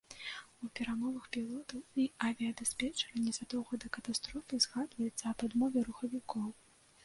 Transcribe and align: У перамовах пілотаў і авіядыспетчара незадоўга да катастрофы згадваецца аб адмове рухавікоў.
У 0.67 0.69
перамовах 0.77 1.27
пілотаў 1.37 1.83
і 2.05 2.07
авіядыспетчара 2.29 3.23
незадоўга 3.27 3.73
да 3.87 3.93
катастрофы 3.99 4.63
згадваецца 4.67 5.23
аб 5.33 5.37
адмове 5.49 5.89
рухавікоў. 5.91 6.53